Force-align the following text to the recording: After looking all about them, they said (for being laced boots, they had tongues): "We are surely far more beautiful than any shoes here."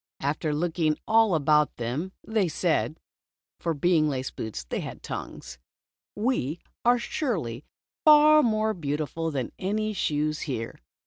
After 0.21 0.51
looking 0.51 0.97
all 1.07 1.35
about 1.35 1.75
them, 1.77 2.11
they 2.27 2.47
said 2.47 2.99
(for 3.59 3.75
being 3.75 4.09
laced 4.09 4.35
boots, 4.35 4.63
they 4.63 4.79
had 4.79 5.03
tongues): 5.03 5.59
"We 6.15 6.59
are 6.83 6.97
surely 6.97 7.65
far 8.03 8.41
more 8.41 8.73
beautiful 8.73 9.29
than 9.29 9.51
any 9.59 9.93
shoes 9.93 10.39
here." 10.49 10.79